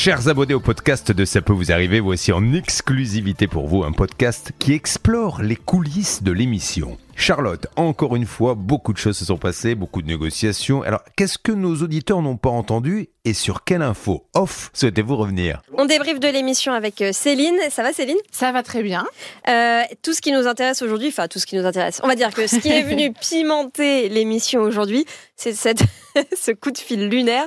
Chers 0.00 0.28
abonnés 0.28 0.54
au 0.54 0.60
podcast 0.60 1.10
de 1.10 1.24
Ça 1.24 1.42
peut 1.42 1.52
vous 1.52 1.72
arriver, 1.72 1.98
voici 1.98 2.30
en 2.30 2.52
exclusivité 2.52 3.48
pour 3.48 3.66
vous 3.66 3.82
un 3.82 3.90
podcast 3.90 4.52
qui 4.60 4.72
explore 4.72 5.42
les 5.42 5.56
coulisses 5.56 6.22
de 6.22 6.30
l'émission. 6.30 6.96
Charlotte, 7.16 7.66
encore 7.74 8.14
une 8.14 8.24
fois, 8.24 8.54
beaucoup 8.54 8.92
de 8.92 8.98
choses 8.98 9.18
se 9.18 9.24
sont 9.24 9.38
passées, 9.38 9.74
beaucoup 9.74 10.00
de 10.00 10.06
négociations. 10.06 10.82
Alors, 10.82 11.00
qu'est-ce 11.16 11.36
que 11.36 11.50
nos 11.50 11.74
auditeurs 11.82 12.22
n'ont 12.22 12.36
pas 12.36 12.48
entendu 12.48 13.08
et 13.24 13.34
sur 13.34 13.64
quelle 13.64 13.82
info 13.82 14.24
off 14.34 14.70
souhaitez-vous 14.72 15.16
revenir? 15.16 15.60
On 15.76 15.84
débriefe 15.84 16.20
de 16.20 16.28
l'émission 16.28 16.72
avec 16.72 17.02
euh, 17.02 17.10
Céline. 17.12 17.58
Ça 17.70 17.82
va 17.82 17.92
Céline? 17.92 18.16
Ça 18.30 18.52
va 18.52 18.62
très 18.62 18.84
bien. 18.84 19.04
Euh, 19.48 19.82
tout 20.02 20.14
ce 20.14 20.20
qui 20.20 20.30
nous 20.30 20.46
intéresse 20.46 20.80
aujourd'hui, 20.80 21.08
enfin 21.08 21.26
tout 21.26 21.40
ce 21.40 21.46
qui 21.46 21.56
nous 21.56 21.66
intéresse, 21.66 22.00
on 22.04 22.06
va 22.06 22.14
dire 22.14 22.32
que 22.32 22.46
ce 22.46 22.60
qui 22.60 22.68
est 22.68 22.82
venu 22.88 23.12
pimenter 23.12 24.08
l'émission 24.08 24.60
aujourd'hui, 24.60 25.04
c'est 25.34 25.54
cette, 25.54 25.82
ce 26.36 26.50
coup 26.52 26.70
de 26.70 26.78
fil 26.78 27.08
lunaire 27.08 27.46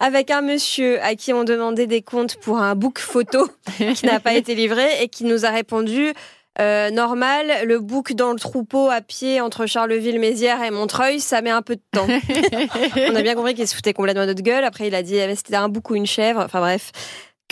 avec 0.00 0.30
un 0.30 0.42
monsieur 0.42 1.02
à 1.02 1.14
qui 1.14 1.32
on 1.32 1.44
demandait 1.44 1.86
des 1.86 2.02
comptes 2.02 2.36
pour 2.36 2.58
un 2.58 2.74
book 2.74 2.98
photo 2.98 3.48
qui 3.94 4.06
n'a 4.06 4.20
pas 4.20 4.34
été 4.34 4.54
livré 4.54 4.86
et 5.02 5.08
qui 5.08 5.24
nous 5.24 5.44
a 5.44 5.50
répondu 5.50 6.12
euh, 6.60 6.90
normal, 6.90 7.50
le 7.64 7.78
bouc 7.78 8.12
dans 8.12 8.32
le 8.32 8.38
troupeau 8.38 8.90
à 8.90 9.00
pied 9.00 9.40
entre 9.40 9.64
Charleville-Mézières 9.64 10.62
et 10.62 10.70
Montreuil, 10.70 11.18
ça 11.18 11.40
met 11.40 11.50
un 11.50 11.62
peu 11.62 11.76
de 11.76 11.82
temps. 11.92 12.06
On 13.10 13.16
a 13.16 13.22
bien 13.22 13.34
compris 13.34 13.54
qu'il 13.54 13.66
se 13.66 13.74
foutait 13.74 13.94
complètement 13.94 14.22
de 14.22 14.28
notre 14.28 14.42
gueule. 14.42 14.64
Après, 14.64 14.86
il 14.86 14.94
a 14.94 15.02
dit 15.02 15.16
eh, 15.16 15.34
c'était 15.34 15.56
un 15.56 15.70
bouc 15.70 15.88
ou 15.90 15.94
une 15.94 16.06
chèvre. 16.06 16.40
Enfin 16.40 16.60
bref. 16.60 16.92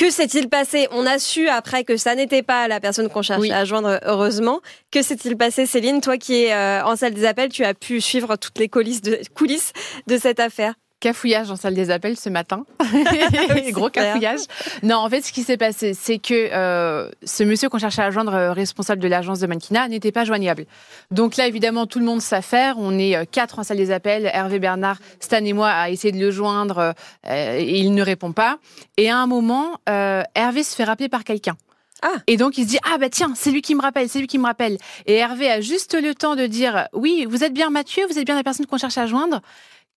Que 0.00 0.08
s'est-il 0.08 0.48
passé 0.48 0.88
On 0.92 1.04
a 1.04 1.18
su 1.18 1.46
après 1.50 1.84
que 1.84 1.98
ça 1.98 2.14
n'était 2.14 2.42
pas 2.42 2.68
la 2.68 2.80
personne 2.80 3.10
qu'on 3.10 3.20
cherchait 3.20 3.52
à 3.52 3.66
joindre, 3.66 4.00
heureusement. 4.06 4.62
Que 4.90 5.02
s'est-il 5.02 5.36
passé, 5.36 5.66
Céline 5.66 6.00
Toi 6.00 6.16
qui 6.16 6.36
es 6.36 6.54
euh, 6.54 6.82
en 6.86 6.96
salle 6.96 7.12
des 7.12 7.26
appels, 7.26 7.50
tu 7.50 7.64
as 7.64 7.74
pu 7.74 8.00
suivre 8.00 8.36
toutes 8.36 8.58
les 8.58 8.70
coulisses 8.70 9.02
de, 9.02 9.20
coulisses 9.34 9.74
de 10.06 10.16
cette 10.16 10.40
affaire 10.40 10.72
cafouillage 11.00 11.50
en 11.50 11.56
salle 11.56 11.74
des 11.74 11.90
appels 11.90 12.16
ce 12.16 12.28
matin. 12.28 12.64
Gros 13.70 13.88
cafouillage. 13.88 14.40
Non, 14.82 14.96
en 14.96 15.08
fait, 15.08 15.22
ce 15.22 15.32
qui 15.32 15.42
s'est 15.42 15.56
passé, 15.56 15.94
c'est 15.94 16.18
que 16.18 16.52
euh, 16.52 17.10
ce 17.24 17.42
monsieur 17.42 17.68
qu'on 17.68 17.78
cherchait 17.78 18.02
à 18.02 18.10
joindre, 18.10 18.34
euh, 18.34 18.52
responsable 18.52 19.02
de 19.02 19.08
l'agence 19.08 19.40
de 19.40 19.46
mannequinat, 19.46 19.88
n'était 19.88 20.12
pas 20.12 20.24
joignable. 20.24 20.66
Donc 21.10 21.36
là, 21.36 21.48
évidemment, 21.48 21.86
tout 21.86 21.98
le 21.98 22.04
monde 22.04 22.20
s'affaire. 22.20 22.76
On 22.78 22.98
est 22.98 23.16
euh, 23.16 23.24
quatre 23.30 23.58
en 23.58 23.64
salle 23.64 23.78
des 23.78 23.90
appels. 23.90 24.30
Hervé 24.32 24.58
Bernard, 24.58 24.98
Stan 25.18 25.44
et 25.44 25.52
moi 25.52 25.70
a 25.70 25.90
essayé 25.90 26.12
de 26.12 26.18
le 26.18 26.30
joindre 26.30 26.94
et 27.28 27.78
il 27.80 27.94
ne 27.94 28.02
répond 28.02 28.32
pas. 28.32 28.58
Et 28.96 29.10
à 29.10 29.16
un 29.16 29.26
moment, 29.26 29.78
Hervé 29.86 30.62
se 30.62 30.76
fait 30.76 30.84
rappeler 30.84 31.08
par 31.08 31.24
quelqu'un. 31.24 31.56
Ah. 32.02 32.08
Et 32.26 32.36
donc 32.36 32.56
il 32.56 32.64
se 32.64 32.68
dit 32.68 32.78
ah 32.82 32.96
bah 32.98 33.10
tiens 33.10 33.32
c'est 33.36 33.50
lui 33.50 33.60
qui 33.60 33.74
me 33.74 33.82
rappelle 33.82 34.08
c'est 34.08 34.20
lui 34.20 34.26
qui 34.26 34.38
me 34.38 34.46
rappelle 34.46 34.78
et 35.04 35.16
Hervé 35.16 35.50
a 35.50 35.60
juste 35.60 36.00
le 36.00 36.14
temps 36.14 36.34
de 36.34 36.46
dire 36.46 36.88
oui 36.94 37.26
vous 37.28 37.44
êtes 37.44 37.52
bien 37.52 37.68
Mathieu 37.68 38.06
vous 38.08 38.18
êtes 38.18 38.24
bien 38.24 38.36
la 38.36 38.42
personne 38.42 38.64
qu'on 38.64 38.78
cherche 38.78 38.96
à 38.96 39.06
joindre 39.06 39.42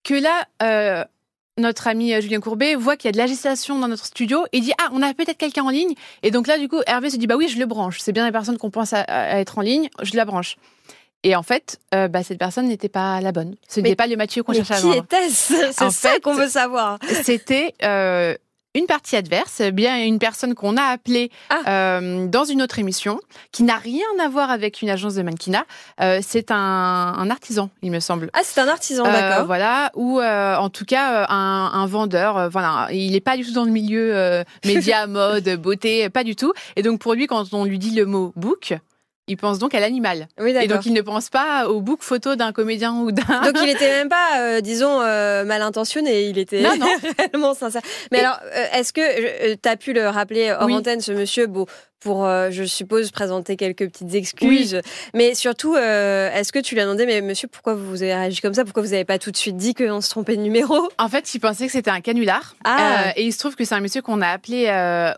que 0.04 0.14
là, 0.14 0.46
euh, 0.62 1.04
notre 1.58 1.86
ami 1.86 2.14
euh, 2.14 2.20
Julien 2.20 2.40
Courbet 2.40 2.74
voit 2.74 2.96
qu'il 2.96 3.08
y 3.08 3.10
a 3.10 3.12
de 3.12 3.18
l'agitation 3.18 3.78
dans 3.78 3.88
notre 3.88 4.06
studio 4.06 4.44
et 4.52 4.60
dit 4.60 4.72
ah 4.78 4.88
on 4.92 5.02
a 5.02 5.12
peut-être 5.14 5.38
quelqu'un 5.38 5.64
en 5.64 5.70
ligne. 5.70 5.94
Et 6.22 6.30
donc 6.30 6.46
là 6.46 6.58
du 6.58 6.68
coup 6.68 6.80
Hervé 6.86 7.10
se 7.10 7.16
dit 7.16 7.26
bah 7.26 7.36
oui 7.36 7.48
je 7.48 7.58
le 7.58 7.66
branche. 7.66 7.98
C'est 8.00 8.12
bien 8.12 8.24
la 8.24 8.32
personne 8.32 8.58
qu'on 8.58 8.70
pense 8.70 8.92
à, 8.92 9.04
être 9.38 9.58
en 9.58 9.62
ligne 9.62 9.88
je 10.02 10.16
la 10.16 10.24
branche. 10.24 10.56
Et 11.24 11.36
en 11.36 11.42
fait 11.42 11.78
euh, 11.94 12.08
bah, 12.08 12.22
cette 12.22 12.38
personne 12.38 12.68
n'était 12.68 12.88
pas 12.88 13.20
la 13.20 13.32
bonne. 13.32 13.56
Ce 13.68 13.80
n'était 13.80 13.96
pas 13.96 14.06
le 14.06 14.16
Mathieu 14.16 14.42
qu'on 14.42 14.54
cherchait 14.54 14.74
à 14.74 14.80
qui 14.80 14.98
était-ce? 14.98 15.54
C'est 15.72 15.90
ça 15.90 16.18
qu'on 16.20 16.34
veut 16.34 16.48
savoir. 16.48 16.98
c'était 17.22 17.74
une 18.74 18.86
partie 18.86 19.16
adverse, 19.16 19.60
bien 19.72 20.04
une 20.04 20.18
personne 20.18 20.54
qu'on 20.54 20.76
a 20.76 20.82
appelée 20.82 21.30
ah. 21.50 21.98
euh, 22.00 22.26
dans 22.26 22.44
une 22.44 22.62
autre 22.62 22.78
émission, 22.78 23.20
qui 23.50 23.62
n'a 23.64 23.76
rien 23.76 24.06
à 24.22 24.28
voir 24.28 24.50
avec 24.50 24.82
une 24.82 24.90
agence 24.90 25.14
de 25.14 25.22
mannequinat. 25.22 25.64
Euh, 26.00 26.20
c'est 26.22 26.50
un, 26.50 26.56
un, 26.56 27.30
artisan, 27.30 27.70
il 27.82 27.90
me 27.90 28.00
semble. 28.00 28.30
Ah, 28.32 28.40
c'est 28.42 28.60
un 28.60 28.68
artisan, 28.68 29.04
euh, 29.04 29.12
d'accord. 29.12 29.46
Voilà, 29.46 29.90
ou 29.94 30.20
euh, 30.20 30.56
en 30.56 30.70
tout 30.70 30.84
cas 30.84 31.26
un, 31.28 31.70
un 31.72 31.86
vendeur. 31.86 32.36
Euh, 32.38 32.48
voilà, 32.48 32.88
il 32.92 33.12
n'est 33.12 33.20
pas 33.20 33.36
du 33.36 33.44
tout 33.44 33.52
dans 33.52 33.64
le 33.64 33.70
milieu 33.70 34.42
média, 34.64 35.06
mode, 35.08 35.48
beauté, 35.60 36.08
pas 36.08 36.24
du 36.24 36.36
tout. 36.36 36.52
Et 36.76 36.82
donc 36.82 37.00
pour 37.00 37.14
lui, 37.14 37.26
quand 37.26 37.52
on 37.52 37.64
lui 37.64 37.78
dit 37.78 37.90
le 37.90 38.06
mot 38.06 38.32
book, 38.36 38.74
il 39.32 39.36
pense 39.36 39.58
donc 39.58 39.74
à 39.74 39.80
l'animal. 39.80 40.28
Oui, 40.38 40.54
et 40.60 40.68
donc 40.68 40.84
il 40.84 40.92
ne 40.92 41.00
pense 41.00 41.30
pas 41.30 41.66
au 41.66 41.80
book 41.80 42.02
photo 42.02 42.36
d'un 42.36 42.52
comédien 42.52 42.92
ou 42.92 43.12
d'un. 43.12 43.42
Donc 43.42 43.56
il 43.60 43.66
n'était 43.66 43.88
même 43.88 44.10
pas, 44.10 44.40
euh, 44.40 44.60
disons, 44.60 45.00
euh, 45.00 45.44
mal 45.44 45.62
intentionné. 45.62 46.26
Il 46.26 46.36
était 46.36 46.60
non, 46.60 46.76
non. 46.78 46.86
réellement 47.18 47.54
sincère. 47.54 47.80
Mais 48.10 48.20
alors, 48.20 48.38
euh, 48.44 48.64
est-ce 48.74 48.92
que 48.92 49.54
tu 49.54 49.68
as 49.68 49.76
pu 49.76 49.94
le 49.94 50.08
rappeler 50.08 50.52
hors 50.52 50.70
antenne, 50.70 51.00
ce 51.00 51.12
monsieur, 51.12 51.46
beau, 51.46 51.66
pour, 52.00 52.26
je 52.50 52.64
suppose, 52.64 53.12
présenter 53.12 53.56
quelques 53.56 53.88
petites 53.88 54.14
excuses. 54.14 54.80
Mais 55.14 55.34
surtout, 55.34 55.76
est-ce 55.76 56.52
que 56.52 56.58
tu 56.58 56.74
lui 56.74 56.80
as 56.80 56.84
demandé, 56.84 57.06
mais 57.06 57.20
monsieur, 57.20 57.46
pourquoi 57.46 57.74
vous 57.74 58.02
avez 58.02 58.12
réagi 58.12 58.40
comme 58.40 58.54
ça? 58.54 58.64
Pourquoi 58.64 58.82
vous 58.82 58.90
n'avez 58.90 59.04
pas 59.04 59.20
tout 59.20 59.30
de 59.30 59.36
suite 59.36 59.56
dit 59.56 59.72
qu'on 59.72 60.00
se 60.00 60.10
trompait 60.10 60.36
de 60.36 60.42
numéro? 60.42 60.88
En 60.98 61.08
fait, 61.08 61.32
il 61.32 61.38
pensait 61.38 61.66
que 61.66 61.72
c'était 61.72 61.92
un 61.92 62.00
canular. 62.00 62.56
Ah. 62.64 63.12
et 63.16 63.22
il 63.22 63.32
se 63.32 63.38
trouve 63.38 63.54
que 63.54 63.64
c'est 63.64 63.76
un 63.76 63.80
monsieur 63.80 64.02
qu'on 64.02 64.20
a 64.20 64.28
appelé 64.28 64.68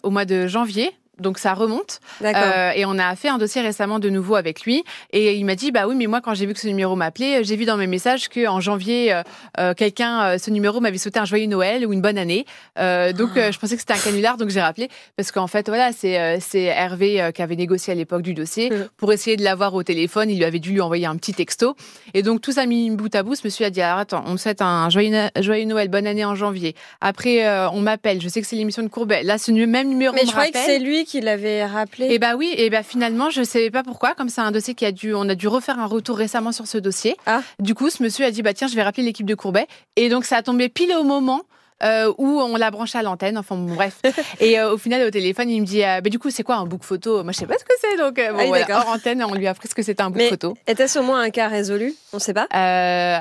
au 0.03 0.11
mois 0.11 0.27
de 0.27 0.47
janvier 0.47 0.93
donc 1.19 1.39
ça 1.39 1.55
remonte. 1.55 2.01
Euh, 2.23 2.73
et 2.75 2.85
on 2.85 2.99
a 2.99 3.15
fait 3.17 3.29
un 3.29 3.39
dossier 3.39 3.63
récemment 3.63 3.99
de 3.99 4.09
nouveau 4.09 4.37
avec 4.37 4.63
lui. 4.63 4.85
Et 5.13 5.35
il 5.35 5.45
m'a 5.45 5.55
dit, 5.55 5.73
bah 5.73 5.87
oui, 5.87 5.95
mais 5.97 6.07
moi 6.07 6.21
quand 6.21 6.35
j'ai 6.35 6.47
vu 6.47 6.55
que 6.55 6.61
ce 6.61 6.69
numéro 6.69 6.97
m'appelait, 6.97 7.45
j'ai 7.45 7.57
vu 7.57 7.65
dans 7.65 7.77
mes 7.77 7.87
messages 7.87 8.29
qu'en 8.29 8.61
janvier, 8.61 9.13
euh, 9.13 9.23
euh, 9.59 9.75
quelqu'un, 9.75 10.39
ce 10.39 10.51
numéro 10.51 10.81
m'avait 10.81 10.99
souhaité 10.99 11.19
un 11.19 11.25
joyeux 11.25 11.47
Noël 11.47 11.87
ou 11.87 11.93
une 11.93 12.01
bonne 12.01 12.19
année. 12.19 12.47
donc 12.77 13.31
ah. 13.37 13.51
je 13.51 13.59
pensais 13.59 13.75
que 13.75 13.81
c'était 13.81 13.93
un 13.95 13.99
canular, 13.99 14.37
donc 14.37 14.51
j'ai 14.51 14.61
rappelé. 14.61 14.89
Parce 15.17 15.33
qu'en 15.33 15.47
fait, 15.47 15.69
voilà, 15.69 15.93
c'est 15.93 16.39
c'est 16.41 16.65
Hervé 16.65 17.31
qui 17.35 17.43
avait 17.43 17.57
négocié 17.57 17.93
à 17.93 17.97
l'époque 17.97 18.23
du 18.23 18.35
dossier. 18.35 18.71
Mmh. 18.71 18.89
Pour 18.97 19.13
essayer 19.13 19.37
de 19.37 19.43
l'avoir 19.43 19.75
au 19.75 19.83
téléphone, 19.83 20.31
il 20.31 20.37
lui 20.37 20.45
avait 20.45 20.59
dû 20.59 20.73
lui 20.73 20.81
envoyer 20.81 21.07
un 21.07 21.17
petit 21.17 21.35
texto. 21.35 21.77
Et 22.15 22.23
donc 22.23 22.41
tout 22.41 22.53
ça 22.53 22.67
mis 22.67 22.91
bout 22.91 23.15
à 23.15 23.23
bout, 23.23 23.35
ce 23.35 23.43
monsieur 23.45 23.67
a 23.67 23.71
dit, 23.71 23.81
alors 23.81 23.99
attends, 23.99 24.25
on 24.27 24.33
me 24.33 24.37
souhaite 24.37 24.63
un 24.63 24.89
joyeux, 24.91 25.29
joyeux 25.41 25.67
Noël, 25.67 25.89
bonne 25.89 26.07
année 26.07 26.25
en 26.25 26.35
janvier. 26.35 26.75
Après, 27.01 27.47
on 27.69 27.81
m'appelle, 27.81 28.21
je 28.21 28.29
sais 28.29 28.41
que 28.41 28.47
c'est 28.47 28.57
l'émission 28.57 28.83
de 28.83 28.89
Courbet. 28.89 29.23
Là, 29.23 29.39
ce 29.39 29.53
même 29.67 29.89
numéro 29.89 30.15
mais 30.15 30.27
je 30.27 30.31
croyais 30.31 30.51
que 30.51 30.59
c'est 30.59 30.79
lui 30.79 31.04
qui 31.05 31.21
l'avait 31.21 31.65
rappelé. 31.65 32.07
Et 32.07 32.15
eh 32.15 32.19
bah 32.19 32.35
oui, 32.37 32.53
et 32.57 32.71
bah 32.71 32.83
finalement, 32.83 33.31
je 33.31 33.43
savais 33.43 33.71
pas 33.71 33.83
pourquoi, 33.83 34.15
comme 34.15 34.29
c'est 34.29 34.41
un 34.41 34.51
dossier 34.51 34.75
qui 34.75 34.85
a 34.85 34.93
dû, 34.93 35.15
on 35.15 35.29
a 35.29 35.35
dû 35.35 35.49
refaire 35.49 35.79
un 35.79 35.87
retour 35.87 36.17
récemment 36.17 36.53
sur 36.53 36.67
ce 36.67 36.79
dossier. 36.79 37.17
Ah. 37.27 37.43
Du 37.59 37.75
coup, 37.75 37.91
ce 37.91 38.03
monsieur 38.03 38.25
a 38.25 38.31
dit 38.31 38.43
bah 38.43 38.55
tiens, 38.55 38.69
je 38.69 38.75
vais 38.75 38.83
rappeler 38.83 39.03
l'équipe 39.03 39.27
de 39.27 39.35
Courbet, 39.35 39.67
et 39.97 40.09
donc 40.09 40.25
ça 40.25 40.37
a 40.37 40.43
tombé 40.43 40.69
pile 40.69 40.93
au 40.99 41.05
moment. 41.05 41.43
Euh, 41.83 42.13
où 42.19 42.41
on 42.41 42.57
l'a 42.57 42.71
branché 42.71 42.97
à 42.99 43.03
l'antenne, 43.03 43.37
enfin 43.37 43.57
bon, 43.57 43.75
bref. 43.75 44.01
Et 44.41 44.59
euh, 44.59 44.73
au 44.73 44.79
final, 44.79 45.07
au 45.07 45.11
téléphone, 45.11 45.51
il 45.51 45.61
me 45.61 45.67
dit 45.67 45.85
euh, 45.85 46.01
bah, 46.01 46.09
du 46.09 46.21
coup, 46.21 46.31
c'est 46.31 46.45
quoi 46.45 46.55
un 46.55 46.67
book 46.67 46.85
photo? 46.85 47.23
Moi, 47.25 47.33
je 47.33 47.39
sais 47.39 47.47
pas 47.47 47.59
ce 47.59 47.65
que 47.65 47.75
c'est. 47.81 47.97
Donc, 47.97 48.15
bon, 48.15 48.39
ah 48.39 48.47
voilà, 48.47 48.79
hors 48.79 48.89
antenne, 48.91 49.23
on 49.25 49.35
lui 49.35 49.47
a 49.49 49.51
appris 49.51 49.69
ce 49.69 49.75
que 49.75 49.83
c'était 49.83 50.03
un 50.03 50.09
book 50.09 50.19
Mais 50.19 50.29
photo. 50.29 50.57
Était-ce 50.69 51.01
au 51.01 51.03
moins 51.03 51.21
un 51.21 51.31
cas 51.31 51.49
résolu? 51.49 51.93
On 52.13 52.21
sait 52.21 52.33
pas 52.33 52.47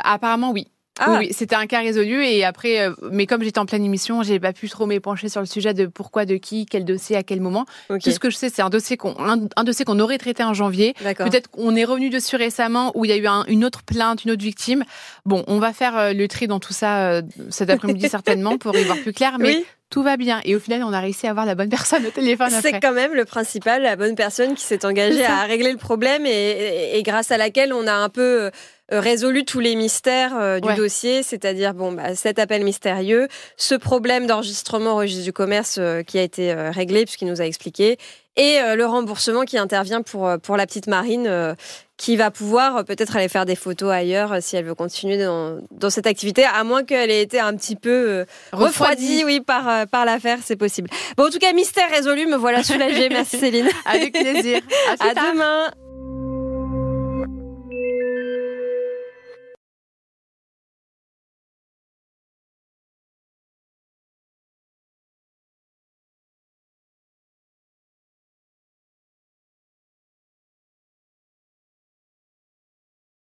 Apparemment, 0.03 0.51
oui. 0.51 0.67
Ah. 1.00 1.18
Oui, 1.20 1.30
c'était 1.31 1.56
un 1.56 1.66
cas 1.66 1.80
résolu 1.80 2.24
et 2.24 2.46
après, 2.46 2.81
euh, 2.81 2.94
mais 3.12 3.26
comme 3.26 3.42
j'étais 3.42 3.58
en 3.58 3.66
pleine 3.66 3.84
émission, 3.84 4.22
j'ai 4.22 4.40
pas 4.40 4.54
pu 4.54 4.70
trop 4.70 4.86
m'épancher 4.86 5.28
sur 5.28 5.42
le 5.42 5.48
sujet 5.48 5.74
de 5.74 5.88
pourquoi, 5.88 6.26
de 6.26 6.36
qui, 6.36 6.68
quel 6.68 6.86
dossier, 6.86 7.16
à 7.16 7.24
quel 7.24 7.42
moment. 7.42 7.66
Tout 7.88 8.12
ce 8.12 8.20
que 8.20 8.30
je 8.30 8.36
sais, 8.36 8.50
c'est 8.50 8.62
un 8.62 8.70
dossier 8.70 8.96
qu'on 8.96 9.16
un, 9.18 9.64
dossier 9.64 9.86
qu'on 9.86 10.00
aurait 10.00 10.20
traité 10.20 10.44
en 10.44 10.54
janvier. 10.54 10.94
Peut-être 10.94 11.50
qu'on 11.50 11.76
est 11.76 11.86
revenu 11.86 12.12
dessus 12.12 12.36
récemment 12.36 12.92
où 12.96 13.06
il 13.06 13.09
y 13.09 13.12
a 13.12 13.18
eu 13.18 13.28
une 13.48 13.66
autre 13.66 13.81
plainte, 13.84 14.24
une 14.24 14.31
autre 14.31 14.44
victime. 14.44 14.84
Bon, 15.26 15.44
on 15.48 15.58
va 15.58 15.74
faire 15.74 15.98
euh, 15.98 16.14
le 16.14 16.28
tri 16.28 16.46
dans 16.46 16.59
tout 16.59 16.74
ça 16.74 17.08
euh, 17.08 17.22
cet 17.50 17.72
après-midi 17.72 18.08
certainement 18.10 18.58
pour 18.58 18.75
y 18.75 18.84
voir 18.84 18.98
plus 18.98 19.14
clair, 19.14 19.38
mais. 19.40 19.64
Tout 19.90 20.02
va 20.02 20.18
bien. 20.18 20.42
Et 20.44 20.56
au 20.56 20.60
final, 20.60 20.81
on 20.81 20.92
a 20.92 21.00
réussi 21.00 21.28
à 21.28 21.30
avoir 21.30 21.46
la 21.46 21.54
bonne 21.54 21.70
personne 21.70 22.04
au 22.04 22.10
téléphone. 22.10 22.50
C'est 22.64 22.80
quand 22.80 22.94
même 22.94 23.14
le 23.14 23.25
principal, 23.25 23.84
la 23.84 23.96
bonne 23.96 24.16
personne 24.16 24.56
qui 24.56 24.64
s'est 24.64 24.88
engagée 24.88 25.24
à 25.24 25.44
régler 25.44 25.72
le 25.72 25.78
problème 25.78 26.25
et, 26.25 26.98
et, 26.98 27.04
grâce 27.04 27.30
à 27.30 27.38
laquelle 27.38 27.72
on 27.74 27.86
a 27.86 27.94
un 27.94 28.10
peu 28.10 28.50
résolu 29.00 29.46
tous 29.46 29.59
les 29.59 29.76
mystères 29.76 30.36
euh, 30.36 30.59
du 30.59 30.74
dossier, 30.76 31.24
c'est-à-dire 31.24 31.74
bon, 31.74 31.92
bah, 31.92 32.16
cet 32.16 32.40
appel 32.40 32.64
mystérieux, 32.64 33.28
ce 33.58 33.76
problème 33.76 34.28
d'enregistrement 34.28 34.94
au 34.94 34.98
registre 34.98 35.24
du 35.24 35.34
commerce 35.34 35.78
euh, 35.80 36.04
qui 36.04 36.18
a 36.20 36.22
été 36.22 36.54
réglé 36.54 37.06
puisqu'il 37.06 37.28
nous 37.28 37.42
a 37.42 37.46
expliqué, 37.46 37.98
et 38.36 38.58
le 38.76 38.86
remboursement 38.86 39.44
qui 39.44 39.59
intervient 39.59 40.02
pour, 40.02 40.28
pour 40.42 40.58
la 40.58 40.66
petite 40.66 40.88
Marine 40.88 41.56
qui 41.98 42.16
va 42.16 42.31
pouvoir 42.31 42.84
peut-être 42.84 43.16
aller 43.16 43.28
faire 43.28 43.46
des 43.46 43.56
photos 43.56 43.92
ailleurs 43.92 44.38
si 44.42 44.56
elle 44.56 44.66
veut 44.66 44.74
continuer 44.74 45.24
dans, 45.24 45.60
dans 45.70 45.92
cette 45.92 46.08
activité, 46.08 46.44
à 46.44 46.64
moins 46.64 46.84
qu'elle 46.84 47.12
ait 47.12 47.22
été 47.22 47.40
un 47.40 47.56
petit 47.56 47.75
peu 47.75 48.25
refroidie, 48.52 49.24
oui, 49.24 49.40
par, 49.40 49.86
par 49.86 50.06
l'affaire, 50.06 50.39
c'est 50.44 50.56
possible. 50.56 50.89
Bon, 51.16 51.28
en 51.28 51.30
tout 51.30 51.38
cas, 51.38 51.54
mystère 51.54 51.92
résolu, 51.92 52.25
me 52.25 52.38
voilà 52.38 52.63
soulagée. 52.63 53.10
Merci 53.10 53.38
Céline. 53.39 53.69
Avec 53.86 54.13
plaisir. 54.13 54.62
À, 55.00 55.10
à 55.10 55.13
demain. 55.13 55.72